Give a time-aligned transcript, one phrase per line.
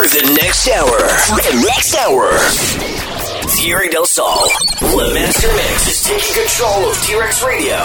[0.00, 0.98] for the next hour.
[1.28, 2.32] For the next hour.
[3.50, 4.48] Thierry Del Sol,
[4.80, 7.76] Master Mix is taking control of T-Rex Radio.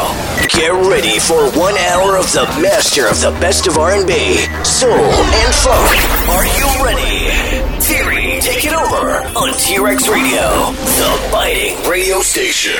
[0.47, 5.55] Get ready for one hour of the master of the best of R&B, soul, and
[5.55, 5.97] funk.
[6.29, 7.82] Are you ready?
[7.82, 12.79] Thierry, take it over on T-Rex Radio, the biting radio station.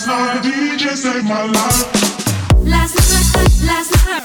[0.00, 2.64] Last night, DJ saved my life.
[2.64, 4.19] Last night, last night.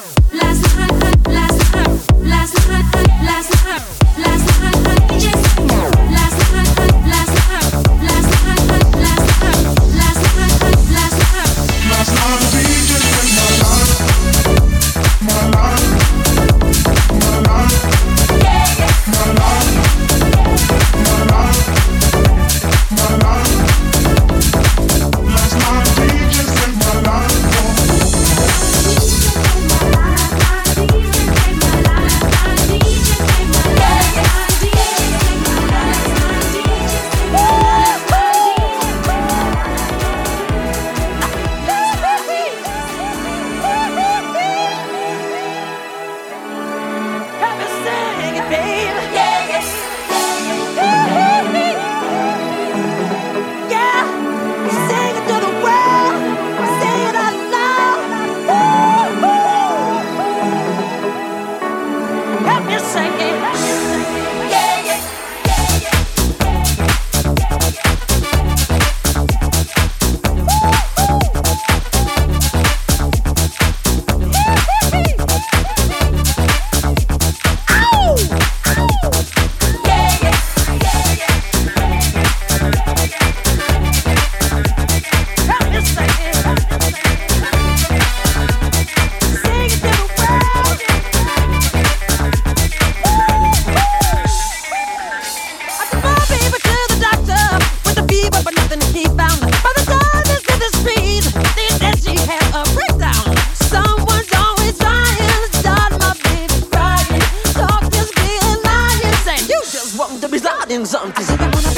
[110.65, 111.74] adding something.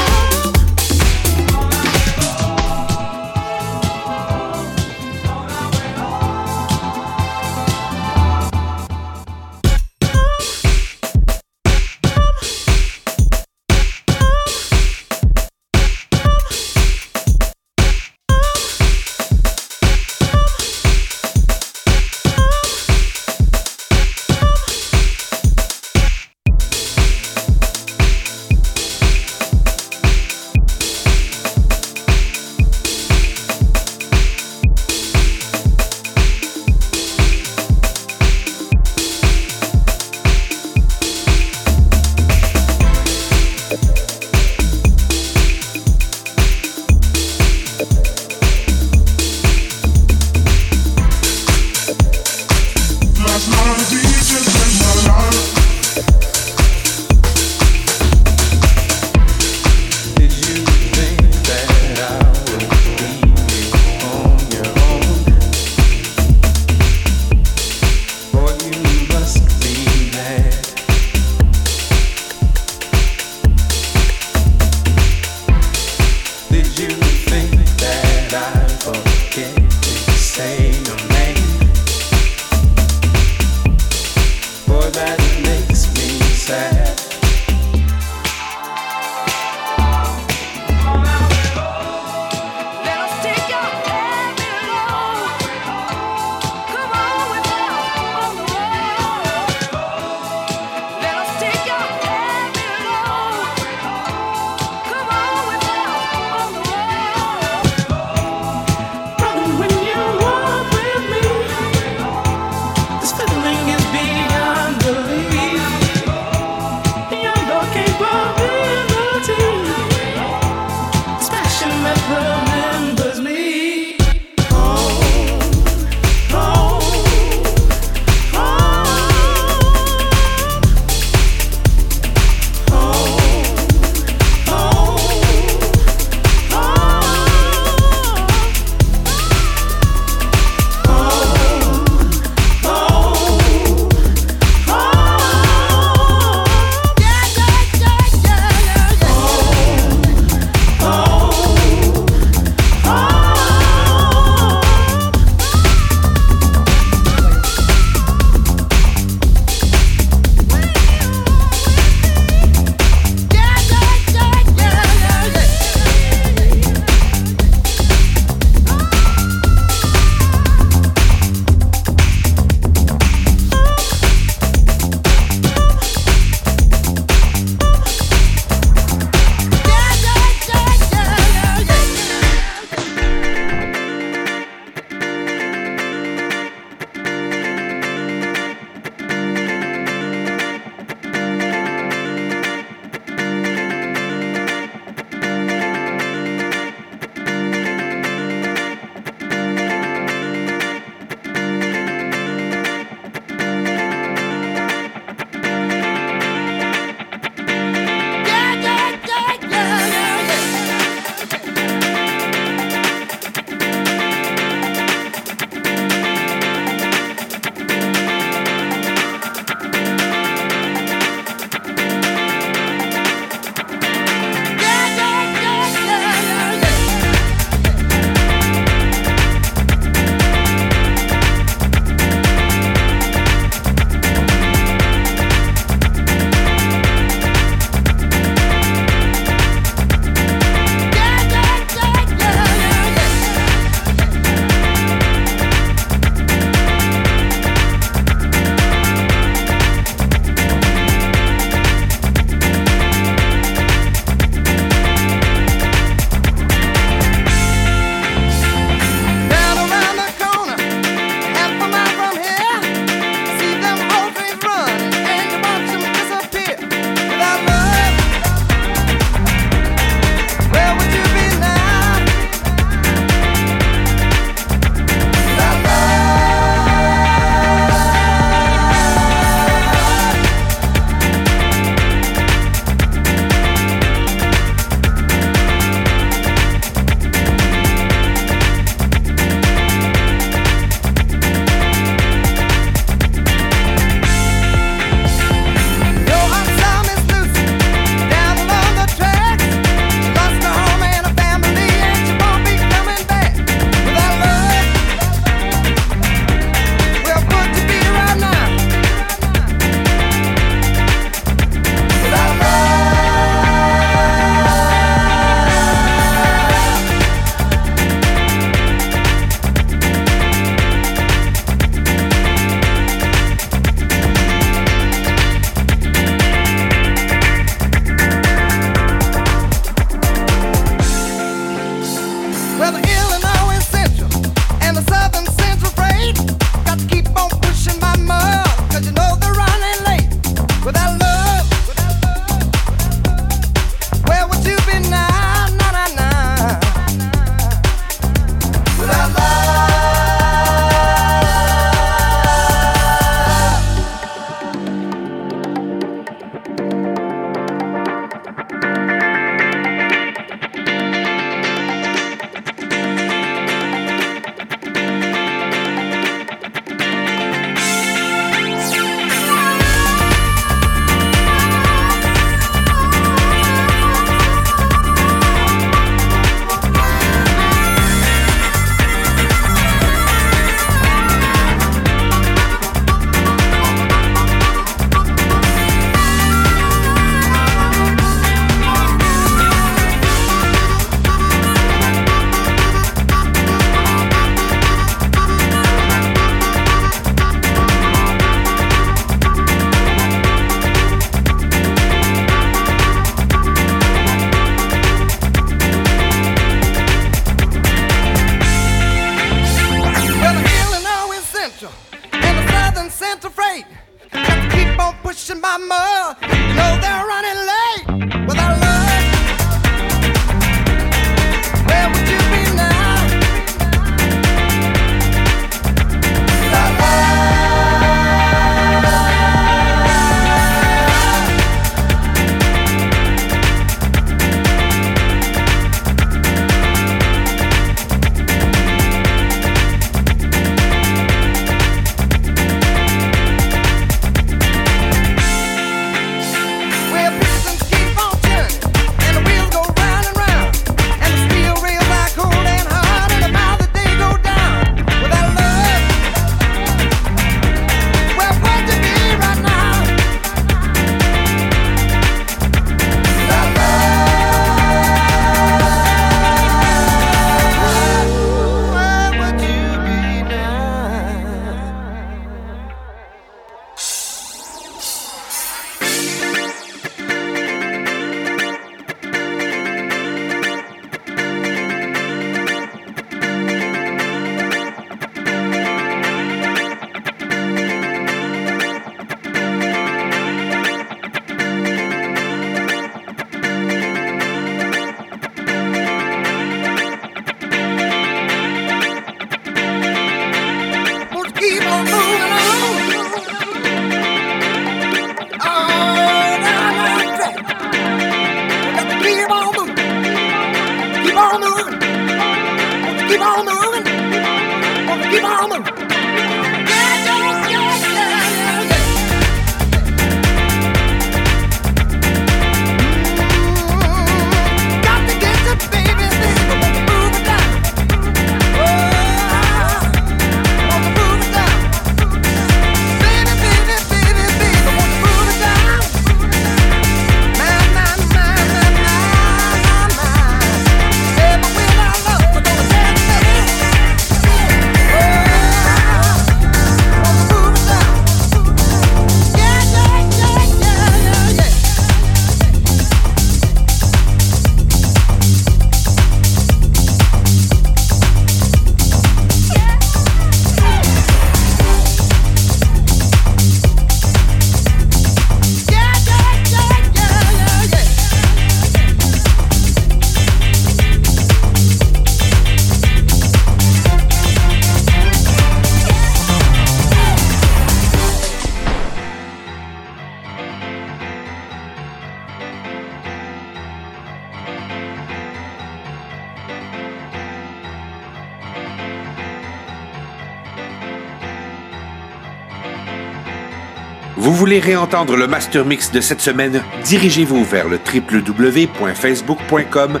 [594.50, 600.00] Voulez réentendre le master mix de cette semaine, dirigez-vous vers le www.facebook.com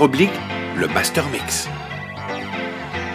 [0.00, 0.38] oblique
[0.76, 1.66] le master mix.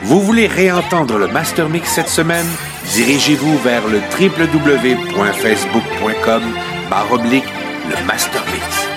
[0.01, 2.47] Vous voulez réentendre le master mix cette semaine,
[2.95, 6.41] dirigez-vous vers le www.facebook.com
[7.11, 7.45] oblique
[7.87, 8.90] le master mix.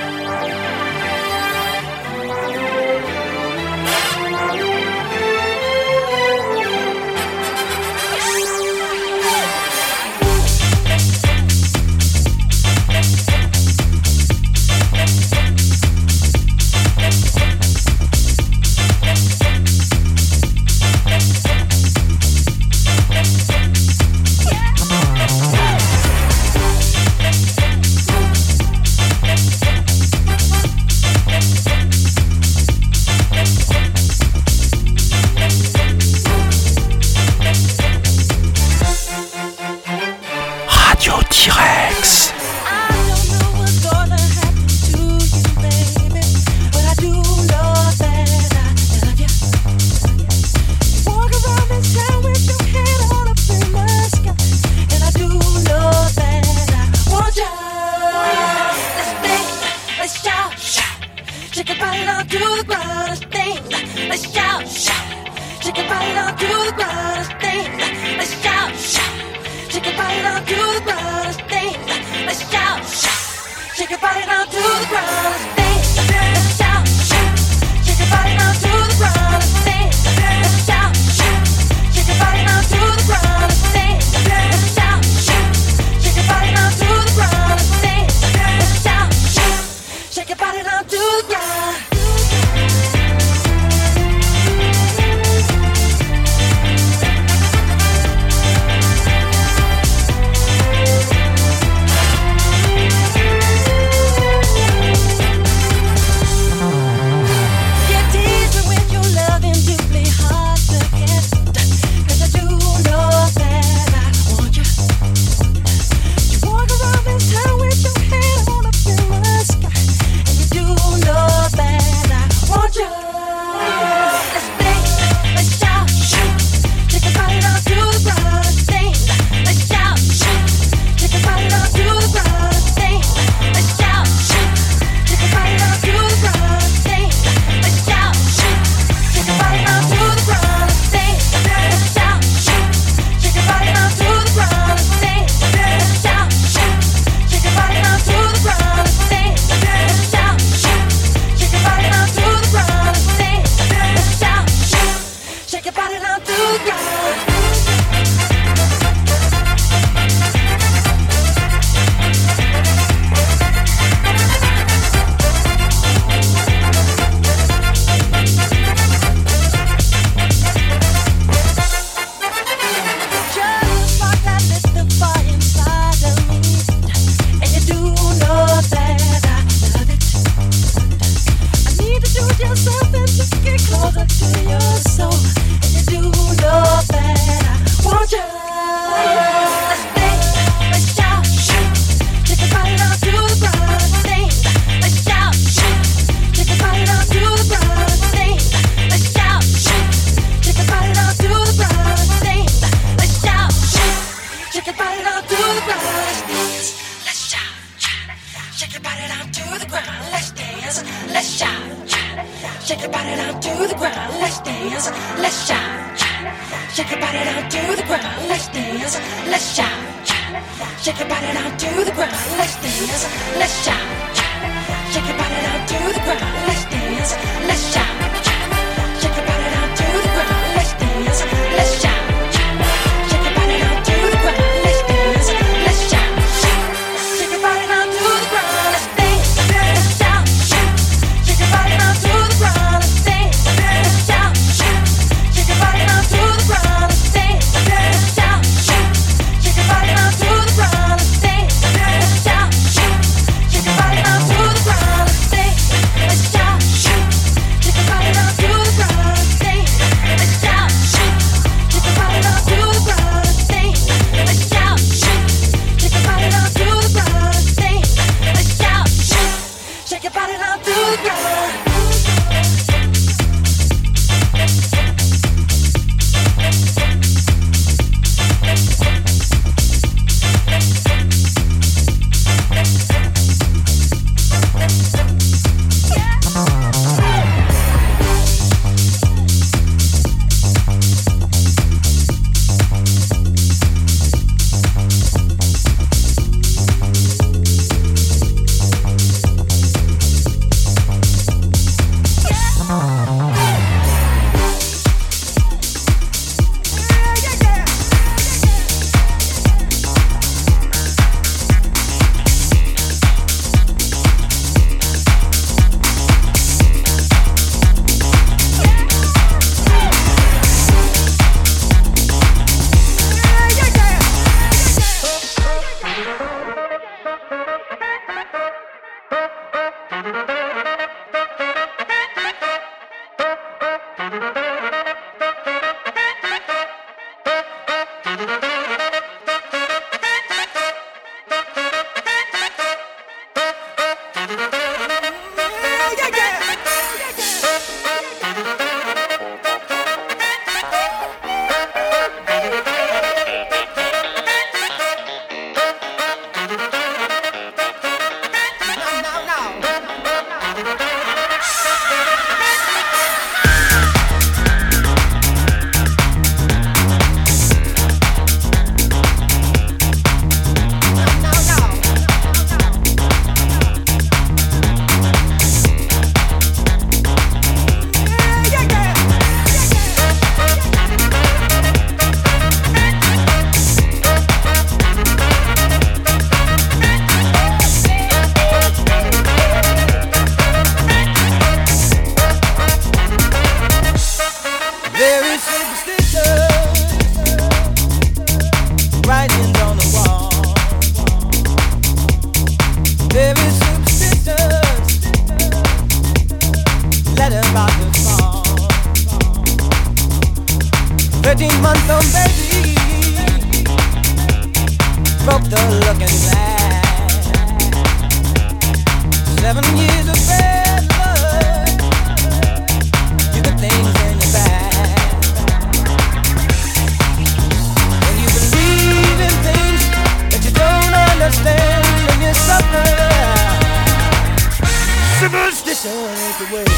[436.51, 436.74] the way.